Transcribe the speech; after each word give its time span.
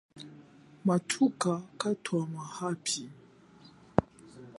Mathuka 0.87 1.51
katwama 1.79 2.43
api. 2.71 3.01